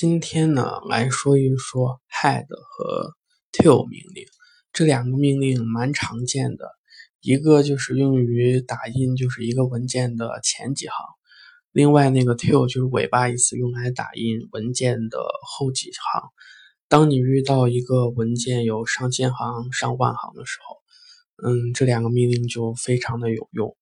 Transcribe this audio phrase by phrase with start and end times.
[0.00, 3.12] 今天呢，来说一说 head 和
[3.52, 4.24] till 命令，
[4.72, 6.64] 这两个命令蛮常见的。
[7.20, 10.94] 一个就是用于打印，就是一个文件的前几行；
[11.70, 16.22] 另外那个 till 就是尾巴意思，用来打印文件的后几行。
[16.88, 20.76] 当你遇到一个文件有上千行、上万行的时候，
[21.46, 23.76] 嗯，这两个命令就非常的有用。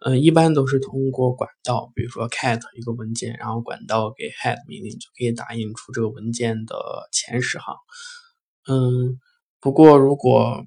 [0.00, 6.76] 嗯，一般都是通过管道，比如说 cat 一个文件，然后管道给 head 命令，就可以打印出这个文件的
[7.10, 7.74] 前十行。
[8.68, 9.18] 嗯，
[9.58, 10.64] 不过如果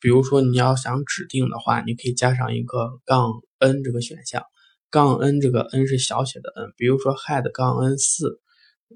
[0.00, 4.42] 比如说你要想指定的话，你可以加上一个杠 n 这个选项，
[4.90, 8.40] 杠 n 这个 n 是小写的 n，比如说 head 杠 n 四，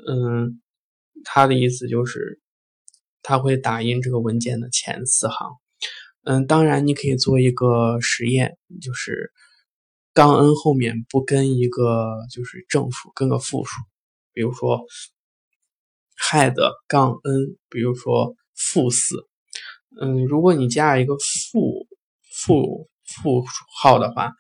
[0.09, 0.61] 嗯，
[1.23, 2.41] 它的意思就是
[3.23, 5.53] 它会打印这个文件的前四行。
[6.25, 9.31] 嗯，当然你可以做一个实验，就是。
[10.15, 13.81] 杠 n 后面不跟一个就是正数，跟个负数，
[14.33, 14.85] 比如说
[16.31, 16.55] head
[16.87, 19.27] 杠 n，比如说负四，
[20.01, 21.87] 嗯，如果你加一个负
[22.31, 23.43] 负负
[23.81, 24.33] 号的话，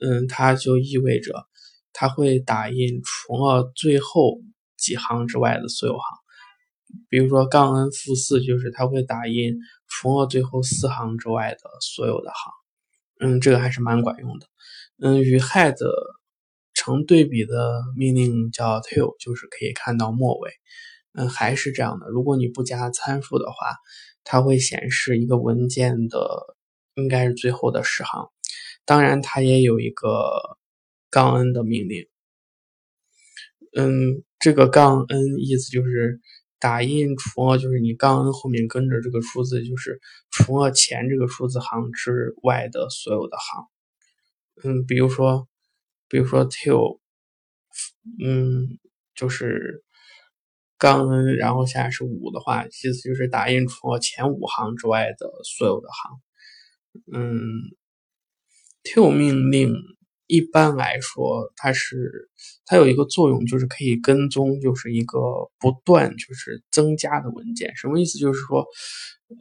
[0.00, 1.46] 嗯，它就意味着
[1.92, 4.38] 它会打印除了最后
[4.76, 6.02] 几行之外的所有行，
[7.08, 9.56] 比如说杠 n 负四就是它会打印
[9.88, 12.52] 除了最后四行之外的所有的行，
[13.20, 14.46] 嗯，这个还是蛮管用的。
[15.00, 15.76] 嗯，与 head
[16.74, 20.50] 成对比的命令叫 till，就是可以看到末尾。
[21.14, 22.08] 嗯，还是这样的。
[22.08, 23.76] 如果你不加参数的话，
[24.24, 26.56] 它会显示一个文件的
[26.94, 28.28] 应该是最后的十行。
[28.84, 30.58] 当然，它也有一个
[31.10, 32.06] 杠 n 的命令。
[33.76, 36.20] 嗯，这个杠 n 意思就是
[36.60, 43.64] 打印除了就是你杠 n 后面跟着这个数字，就是除了前这个数字行之外的所有的行。
[44.64, 45.46] 嗯，比如说，
[46.08, 46.98] 比如说 till，
[48.24, 48.78] 嗯，
[49.14, 49.84] 就是
[50.78, 56.20] 杠 n，然后现在是五的话，意思就是打印除了前五行之外的所有的行。
[57.12, 57.40] 嗯
[58.82, 59.72] ，till 命令
[60.28, 62.30] 一般来说，它是
[62.64, 65.18] 它有一个作用，就是可以跟踪，就是一个
[65.58, 67.74] 不断就是增加的文件。
[67.74, 68.16] 什么意思？
[68.18, 68.64] 就是说，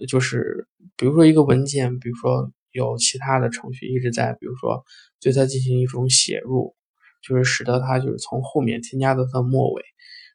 [0.07, 2.51] 就是比如说一个文件，比如说。
[2.73, 4.83] 有其他的程序一直在，比如说
[5.19, 6.75] 对它进行一种写入，
[7.23, 9.81] 就是使得它就是从后面添加到它末尾，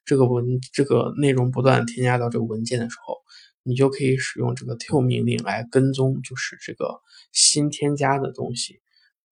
[0.05, 3.19] 这个文这个内容不断添加到这个文件的时候，
[3.63, 8.81] 你就可以使用这个 till 命令来跟踪，就是这个新添加的东西。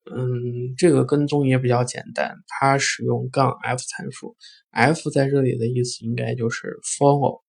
[0.05, 4.35] 嗯，这个跟踪也比较简单，它使用杠 f 参数
[4.71, 7.41] ，f 在这里的意思应该就是 follow。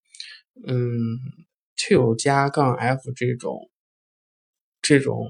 [0.66, 0.82] 嗯
[1.76, 3.70] ，to 加杠 f 这种
[4.82, 5.28] 这种。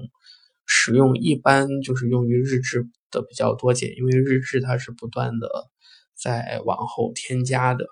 [0.65, 5.49] 使用一般就是用于日志的比较多见，因为日志它是不断的
[6.15, 7.85] 在往后添加的。